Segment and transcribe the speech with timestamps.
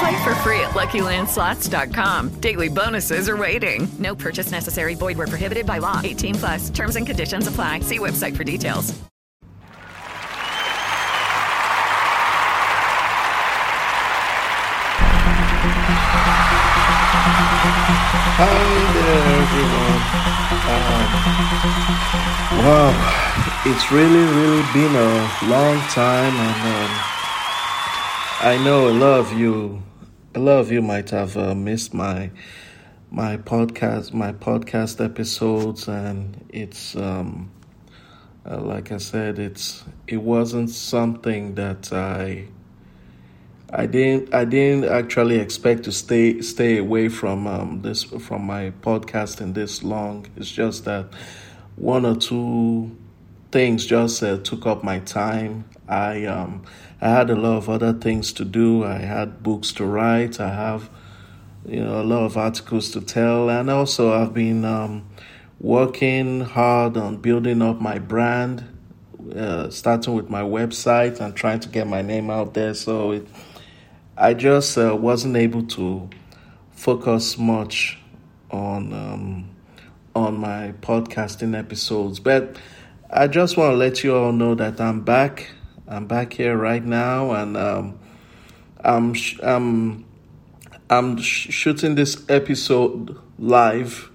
[0.00, 2.40] Play for free at LuckyLandSlots.com.
[2.40, 3.86] Daily bonuses are waiting.
[3.98, 4.94] No purchase necessary.
[4.94, 6.00] Void where prohibited by law.
[6.02, 6.70] 18 plus.
[6.70, 7.80] Terms and conditions apply.
[7.80, 8.98] See website for details.
[18.42, 18.48] Hi
[18.96, 20.00] there, everyone.
[20.72, 21.04] Um,
[22.64, 22.88] wow,
[23.66, 26.92] it's really, really been a long time, and um,
[28.42, 29.82] I know a lot of you,
[30.34, 32.30] a lot of you might have uh, missed my
[33.10, 37.50] my podcast, my podcast episodes, and it's um,
[38.48, 42.46] uh, like I said, it's it wasn't something that I
[43.72, 48.70] I didn't I didn't actually expect to stay stay away from um, this from my
[48.82, 50.26] podcasting this long.
[50.36, 51.12] It's just that
[51.74, 52.96] one or two
[53.50, 55.64] things just uh, took up my time.
[55.90, 56.62] I um
[57.00, 58.84] I had a lot of other things to do.
[58.84, 60.38] I had books to write.
[60.38, 60.88] I have
[61.66, 65.08] you know a lot of articles to tell, and also I've been um,
[65.58, 68.64] working hard on building up my brand.
[69.34, 72.72] Uh, starting with my website and trying to get my name out there.
[72.72, 73.28] So it
[74.16, 76.08] I just uh, wasn't able to
[76.70, 77.98] focus much
[78.50, 79.50] on um,
[80.14, 82.56] on my podcasting episodes, but
[83.10, 85.50] I just want to let you all know that I'm back.
[85.92, 87.98] I'm back here right now, and um,
[88.78, 90.04] I'm sh- I'm
[90.88, 94.08] I'm sh- shooting this episode live.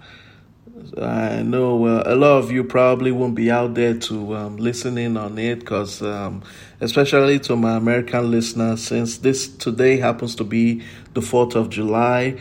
[0.97, 4.97] I know uh, a lot of you probably won't be out there to um, listen
[4.97, 6.43] in on it because, um,
[6.79, 10.81] especially to my American listeners, since this today happens to be
[11.13, 12.37] the 4th of July,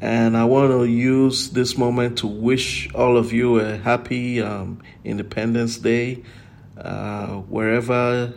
[0.00, 4.82] and I want to use this moment to wish all of you a happy um,
[5.04, 6.24] Independence Day,
[6.76, 8.34] uh, wherever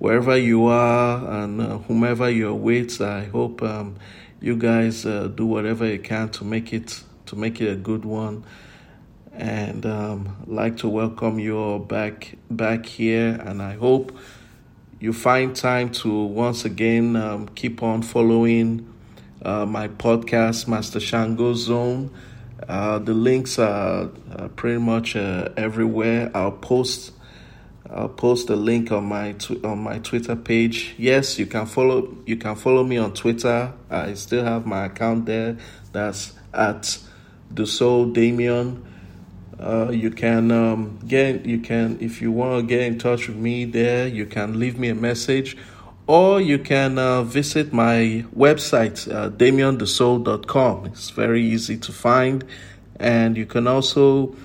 [0.00, 3.00] wherever you are and uh, whomever you're with.
[3.02, 3.96] I hope um,
[4.40, 8.04] you guys uh, do whatever you can to make it to make it a good
[8.04, 8.44] one.
[9.32, 14.18] And um, like to welcome you all back back here, and I hope
[14.98, 18.92] you find time to once again um, keep on following
[19.42, 22.10] uh, my podcast, Master Shango Zone.
[22.68, 26.30] Uh, the links are uh, pretty much uh, everywhere.
[26.34, 27.12] I'll post
[27.92, 30.94] I'll post a link on my tw- on my Twitter page.
[30.96, 33.72] Yes, you can follow you can follow me on Twitter.
[33.90, 35.56] I still have my account there.
[35.92, 36.98] That's at
[37.50, 38.86] the Soul Damien.
[39.58, 43.36] Uh, you can um, get you can if you want to get in touch with
[43.36, 44.06] me there.
[44.06, 45.56] You can leave me a message,
[46.06, 50.86] or you can uh, visit my website uh, damienthesoul.com.
[50.86, 52.44] It's very easy to find,
[53.00, 54.36] and you can also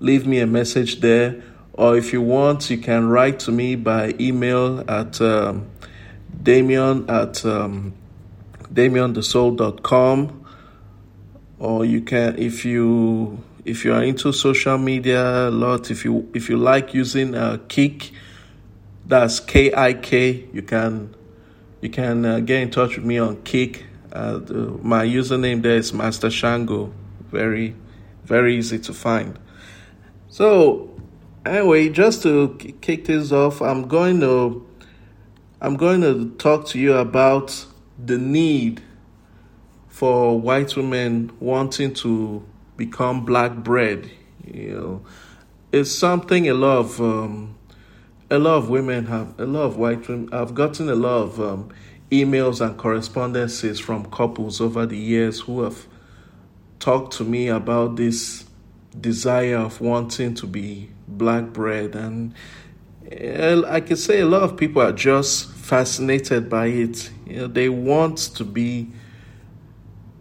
[0.00, 1.42] leave me a message there.
[1.80, 5.70] Or if you want, you can write to me by email at um,
[6.42, 7.94] Damien at um,
[8.70, 10.44] DamienTheSoul.com.
[11.58, 16.30] Or you can, if you if you are into social media a lot, if you
[16.34, 18.12] if you like using uh, Kik,
[19.06, 20.48] that's K I K.
[20.52, 21.16] You can
[21.80, 23.86] you can uh, get in touch with me on Kik.
[24.12, 26.92] Uh, the, my username there is Master Shango.
[27.30, 27.74] Very
[28.26, 29.38] very easy to find.
[30.28, 30.89] So
[31.50, 34.66] anyway, just to kick things off, I'm going to
[35.60, 37.66] I'm going to talk to you about
[38.02, 38.82] the need
[39.88, 42.42] for white women wanting to
[42.76, 44.10] become black bred.
[44.46, 45.04] You know,
[45.72, 47.56] it's something a lot of um,
[48.30, 50.30] a lot of women have a lot of white women.
[50.32, 51.70] I've gotten a lot of um,
[52.10, 55.86] emails and correspondences from couples over the years who have
[56.78, 58.46] talked to me about this
[58.98, 62.34] desire of wanting to be black bred and
[63.12, 67.10] I can say a lot of people are just fascinated by it.
[67.26, 68.92] You know, they want to be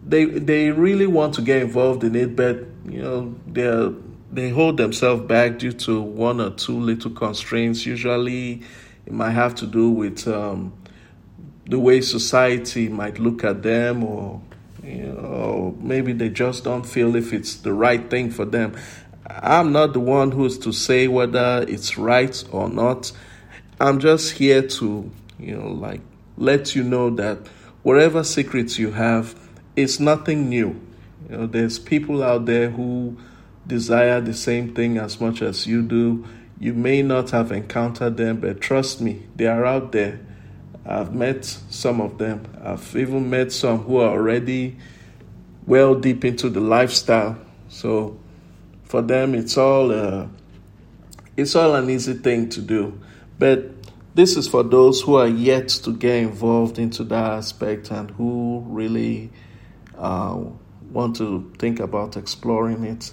[0.04, 3.92] they they really want to get involved in it, but you know they're
[4.32, 7.86] they hold themselves back due to one or two little constraints.
[7.86, 8.64] Usually,
[9.06, 10.74] it might have to do with um,
[11.68, 14.42] the way society might look at them, or
[14.84, 18.78] you know, maybe they just don't feel if it's the right thing for them.
[19.28, 23.12] I'm not the one who's to say whether it's right or not.
[23.80, 26.02] I'm just here to, you know, like
[26.38, 27.38] let you know that
[27.84, 29.40] whatever secrets you have,
[29.76, 30.80] it's nothing new.
[31.30, 33.18] You know, there's people out there who
[33.68, 36.26] desire the same thing as much as you do.
[36.60, 40.20] You may not have encountered them, but trust me, they are out there.
[40.90, 42.44] I've met some of them.
[42.64, 44.76] I've even met some who are already
[45.68, 47.38] well deep into the lifestyle.
[47.68, 48.20] So
[48.86, 50.28] for them, it's all uh,
[51.38, 53.00] it's all an easy thing to do.
[53.38, 53.70] But
[54.16, 58.64] this is for those who are yet to get involved into that aspect and who
[58.66, 59.30] really
[59.96, 60.40] uh,
[60.92, 63.12] want to think about exploring it.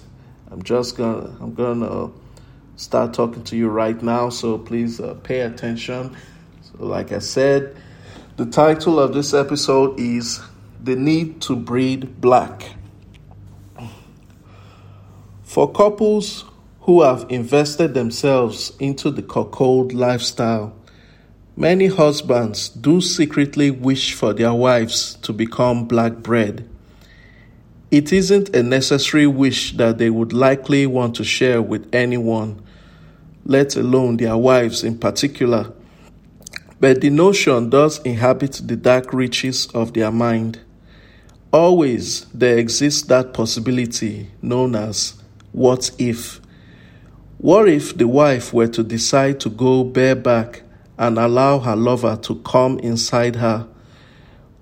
[0.49, 2.09] I'm just gonna I'm gonna
[2.75, 6.17] start talking to you right now, so please uh, pay attention.
[6.79, 7.75] Like I said,
[8.37, 10.39] the title of this episode is
[10.83, 12.75] "The Need to Breed Black."
[15.43, 16.45] For couples
[16.81, 20.73] who have invested themselves into the cuckold lifestyle,
[21.55, 26.67] many husbands do secretly wish for their wives to become black bred
[27.89, 32.61] it isn't a necessary wish that they would likely want to share with anyone,
[33.45, 35.71] let alone their wives in particular.
[36.79, 40.59] But the notion does inhabit the dark reaches of their mind.
[41.51, 45.15] Always there exists that possibility known as
[45.51, 46.39] what if.
[47.39, 50.63] What if the wife were to decide to go bareback
[50.97, 53.67] and allow her lover to come inside her?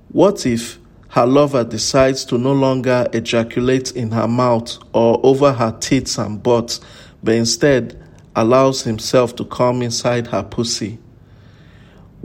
[0.09, 0.79] What if
[1.15, 6.43] her lover decides to no longer ejaculate in her mouth or over her tits and
[6.43, 6.77] butt,
[7.23, 7.97] but instead
[8.35, 10.99] allows himself to come inside her pussy.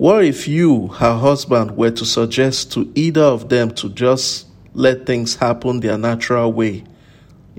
[0.00, 5.04] What if you, her husband, were to suggest to either of them to just let
[5.04, 6.84] things happen their natural way?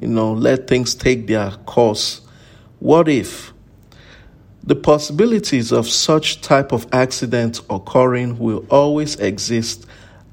[0.01, 2.21] You know, let things take their course.
[2.79, 3.53] What if?
[4.63, 9.85] The possibilities of such type of accident occurring will always exist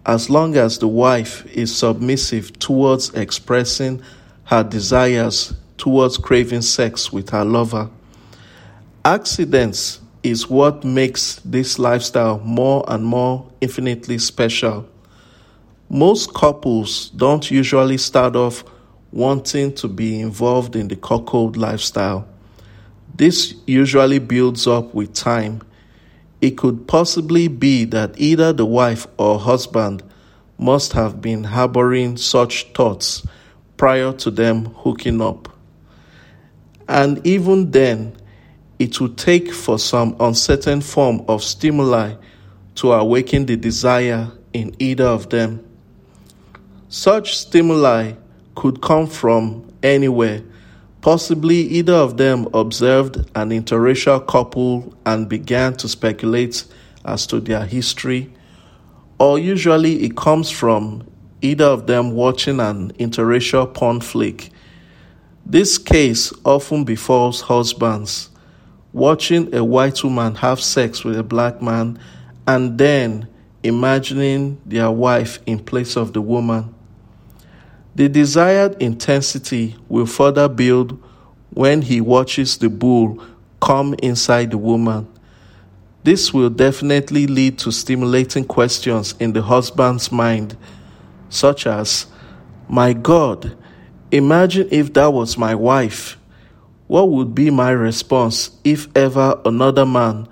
[0.06, 4.00] as long as the wife is submissive towards expressing
[4.44, 7.90] her desires towards craving sex with her lover.
[9.04, 14.88] Accidents is what makes this lifestyle more and more infinitely special.
[15.88, 18.64] Most couples don't usually start off
[19.10, 22.28] wanting to be involved in the cuckold lifestyle.
[23.14, 25.62] This usually builds up with time
[26.40, 30.02] it could possibly be that either the wife or husband
[30.56, 33.26] must have been harboring such thoughts
[33.76, 35.48] prior to them hooking up.
[36.88, 38.16] And even then,
[38.78, 42.14] it would take for some uncertain form of stimuli
[42.76, 45.64] to awaken the desire in either of them.
[46.88, 48.12] Such stimuli
[48.54, 50.42] could come from anywhere
[51.00, 56.64] Possibly either of them observed an interracial couple and began to speculate
[57.04, 58.32] as to their history,
[59.19, 61.06] or usually it comes from
[61.40, 64.50] either of them watching an interracial porn flick.
[65.46, 68.30] This case often befalls husbands
[68.93, 71.99] watching a white woman have sex with a black man
[72.47, 73.28] and then
[73.62, 76.75] imagining their wife in place of the woman.
[77.95, 81.02] The desired intensity will further build
[81.50, 83.23] when he watches the bull
[83.61, 85.09] come inside the woman.
[86.04, 90.57] This will definitely lead to stimulating questions in the husband's mind,
[91.28, 92.07] such as,
[92.68, 93.57] My God,
[94.12, 96.16] imagine if that was my wife.
[96.88, 100.26] What would be my response if ever another man,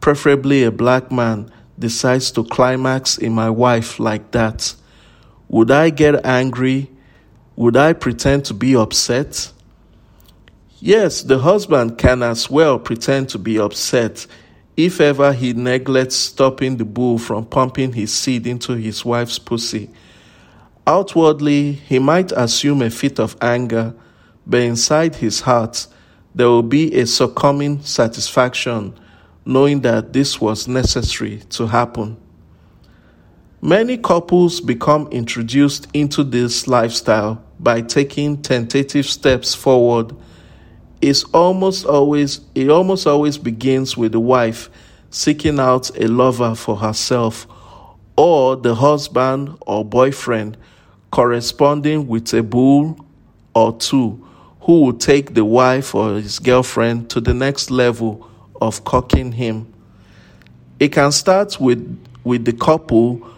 [0.00, 4.74] preferably a black man, decides to climax in my wife like that?
[5.48, 6.90] Would I get angry?
[7.56, 9.52] Would I pretend to be upset?
[10.80, 14.26] Yes, the husband can as well pretend to be upset
[14.76, 19.90] if ever he neglects stopping the bull from pumping his seed into his wife's pussy.
[20.86, 23.94] Outwardly, he might assume a fit of anger,
[24.46, 25.86] but inside his heart,
[26.34, 28.94] there will be a succumbing satisfaction
[29.44, 32.16] knowing that this was necessary to happen.
[33.60, 40.16] Many couples become introduced into this lifestyle by taking tentative steps forward.
[41.00, 44.70] It's almost always it almost always begins with the wife
[45.10, 47.46] seeking out a lover for herself
[48.16, 50.56] or the husband or boyfriend
[51.10, 53.04] corresponding with a bull
[53.54, 54.26] or two
[54.62, 58.28] who will take the wife or his girlfriend to the next level
[58.60, 59.72] of cocking him.
[60.78, 63.28] It can start with, with the couple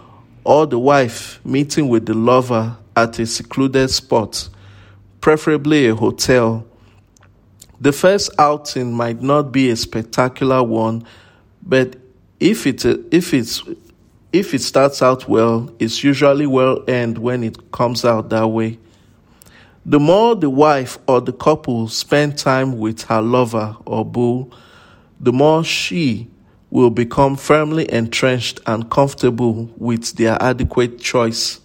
[0.45, 4.49] or the wife meeting with the lover at a secluded spot,
[5.23, 6.66] preferably a hotel.
[7.81, 11.07] The first outing might not be a spectacular one,
[11.62, 11.97] but
[12.38, 13.62] if it if it's
[14.33, 18.78] if it starts out well, it's usually well end when it comes out that way.
[19.87, 24.50] The more the wife or the couple spend time with her lover or boo,
[25.21, 26.31] the more she
[26.71, 31.61] will become firmly entrenched and comfortable with their adequate choice.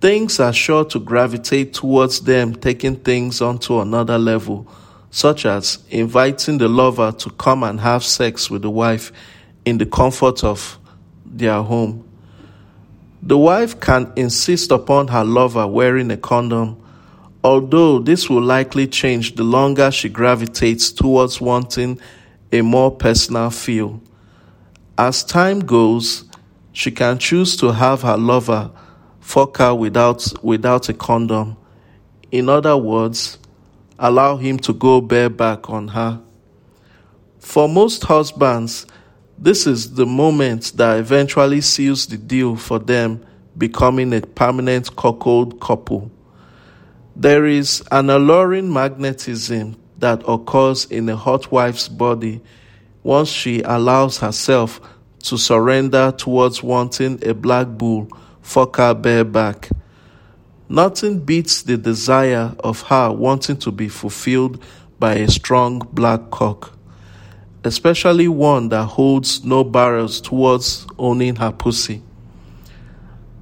[0.00, 4.68] Things are sure to gravitate towards them taking things onto another level,
[5.10, 9.10] such as inviting the lover to come and have sex with the wife
[9.64, 10.78] in the comfort of
[11.26, 12.08] their home.
[13.24, 16.80] The wife can insist upon her lover wearing a condom
[17.42, 21.98] although this will likely change the longer she gravitates towards wanting
[22.52, 24.00] a more personal feel.
[24.96, 26.24] As time goes,
[26.72, 28.70] she can choose to have her lover
[29.28, 31.54] fuck her without, without a condom.
[32.32, 33.36] In other words,
[33.98, 36.18] allow him to go bareback on her.
[37.38, 38.86] For most husbands,
[39.36, 43.22] this is the moment that eventually seals the deal for them
[43.56, 46.10] becoming a permanent cuckold couple.
[47.20, 52.40] There is an alluring magnetism that occurs in a hot wife's body
[53.02, 54.80] once she allows herself
[55.24, 58.08] to surrender towards wanting a black bull
[58.40, 59.68] fuck her bareback.
[60.68, 64.62] Nothing beats the desire of her wanting to be fulfilled
[65.00, 66.78] by a strong black cock,
[67.64, 72.00] especially one that holds no barriers towards owning her pussy.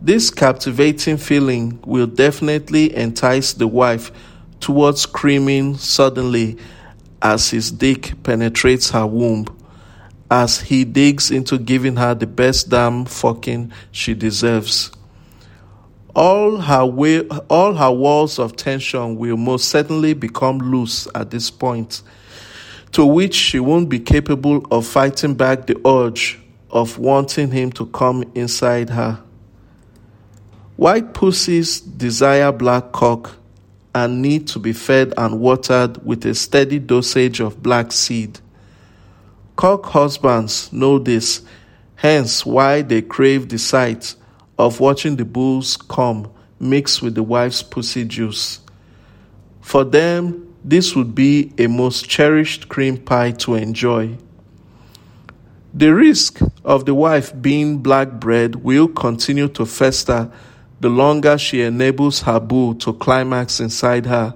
[0.00, 4.12] This captivating feeling will definitely entice the wife
[4.60, 6.58] towards screaming suddenly
[7.22, 9.46] as his dick penetrates her womb,
[10.30, 14.92] as he digs into giving her the best damn fucking she deserves.
[16.14, 16.82] All her,
[17.48, 22.02] all her walls of tension will most certainly become loose at this point,
[22.92, 26.38] to which she won't be capable of fighting back the urge
[26.70, 29.22] of wanting him to come inside her.
[30.76, 33.36] White pussies desire black cock
[33.94, 38.40] and need to be fed and watered with a steady dosage of black seed.
[39.56, 41.40] Cock husbands know this,
[41.94, 44.14] hence why they crave the sight
[44.58, 46.30] of watching the bulls come
[46.60, 48.60] mixed with the wife's pussy juice.
[49.62, 54.18] For them, this would be a most cherished cream pie to enjoy.
[55.72, 60.30] The risk of the wife being black bred will continue to fester
[60.80, 64.34] the longer she enables her boo to climax inside her.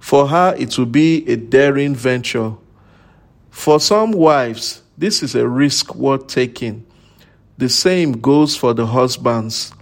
[0.00, 2.54] For her, it will be a daring venture.
[3.50, 6.86] For some wives, this is a risk worth taking.
[7.58, 9.72] The same goes for the husbands.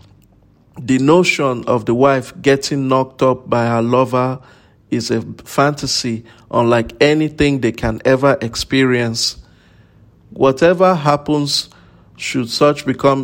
[0.78, 4.40] The notion of the wife getting knocked up by her lover
[4.90, 9.36] is a fantasy unlike anything they can ever experience.
[10.30, 11.70] Whatever happens,
[12.20, 13.22] should such become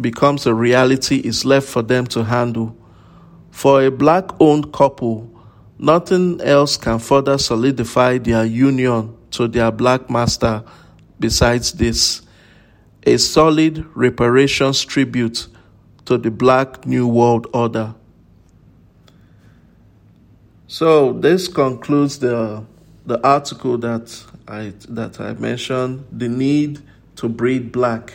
[0.00, 2.74] becomes a reality is left for them to handle.
[3.50, 5.30] For a black owned couple,
[5.78, 10.64] nothing else can further solidify their union to their black master
[11.20, 12.22] besides this
[13.04, 15.46] a solid reparations tribute
[16.06, 17.94] to the black new world order.
[20.68, 22.64] So this concludes the
[23.04, 26.80] the article that I that I mentioned the need
[27.16, 28.14] to breed black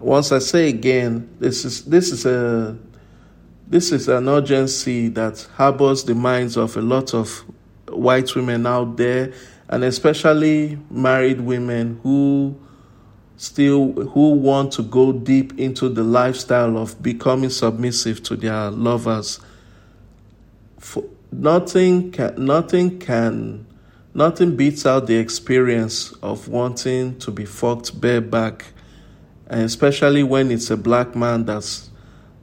[0.00, 2.76] once I say again, this is this is a
[3.66, 7.44] this is an urgency that harbors the minds of a lot of
[7.88, 9.32] white women out there,
[9.68, 12.58] and especially married women who
[13.36, 19.40] still who want to go deep into the lifestyle of becoming submissive to their lovers.
[20.78, 23.66] For, nothing can nothing can
[24.14, 28.64] nothing beats out the experience of wanting to be fucked bareback
[29.48, 31.90] especially when it's a black man that's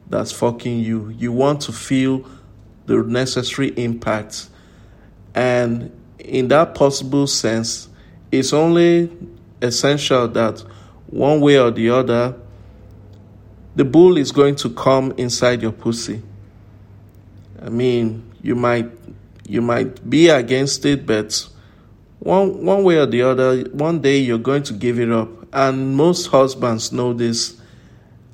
[0.08, 1.10] that's fucking you.
[1.10, 2.26] You want to feel
[2.86, 4.50] the necessary impact.
[5.34, 7.90] And in that possible sense
[8.32, 9.12] it's only
[9.62, 10.60] essential that
[11.08, 12.36] one way or the other
[13.76, 16.22] the bull is going to come inside your pussy.
[17.62, 18.90] I mean you might
[19.48, 21.48] you might be against it but
[22.20, 25.96] one one way or the other one day you're going to give it up and
[25.96, 27.60] most husbands know this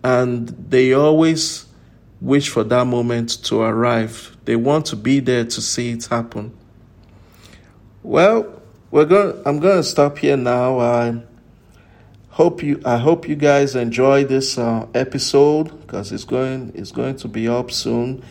[0.04, 1.66] and they always
[2.20, 4.36] wish for that moment to arrive.
[4.46, 6.58] They want to be there to see it happen.
[8.04, 9.42] Well, we're going.
[9.46, 10.80] I'm going to stop here now.
[10.80, 11.22] I
[12.30, 12.82] hope you.
[12.84, 16.72] I hope you guys enjoy this uh, episode because it's going.
[16.74, 18.24] It's going to be up soon.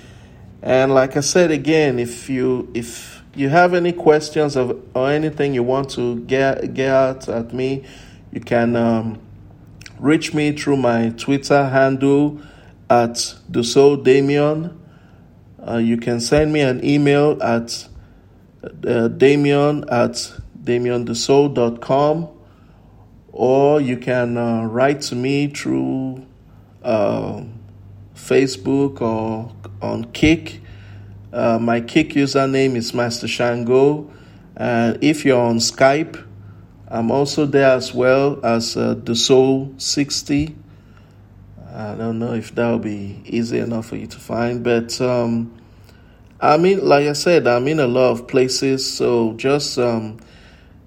[0.63, 5.55] And like I said again, if you if you have any questions of, or anything
[5.55, 7.85] you want to get get out at me,
[8.33, 9.21] you can um,
[9.99, 12.41] reach me through my Twitter handle
[12.89, 14.81] at the Soul Damien.
[15.67, 17.87] Uh, you can send me an email at
[18.87, 20.33] uh, Damien at
[20.63, 22.29] damienthesoul.com
[23.33, 26.27] or you can uh, write to me through
[26.83, 27.43] uh,
[28.15, 30.61] Facebook or on Kik.
[31.33, 34.11] Uh, my Kik username is Master Shango.
[34.57, 36.23] And if you're on Skype,
[36.91, 40.57] I'm also there as well as uh, the Soul 60.
[41.73, 45.57] I don't know if that'll be easy enough for you to find, but um,
[46.41, 50.19] I mean, like I said, I'm in a lot of places, so just um,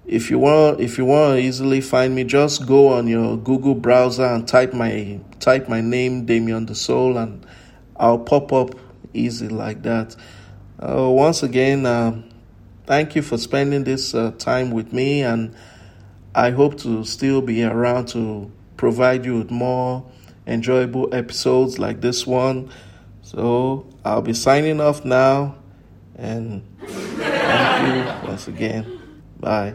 [0.04, 3.74] if you want, if you want to easily find me, just go on your Google
[3.74, 7.46] browser and type my type my name, Damien the Soul, and
[7.96, 8.74] I'll pop up
[9.14, 10.16] easy like that.
[10.78, 12.20] Uh, once again, uh,
[12.84, 15.54] thank you for spending this uh, time with me, and
[16.34, 20.04] I hope to still be around to provide you with more
[20.46, 22.70] enjoyable episodes like this one.
[23.22, 25.56] So I'll be signing off now,
[26.16, 29.00] and thank you once again.
[29.38, 29.74] Bye.